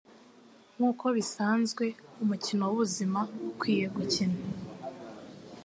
[0.75, 1.85] Nkuko bisanzwe,
[2.23, 3.19] umukino wubuzima
[3.49, 4.37] ukwiye gukina.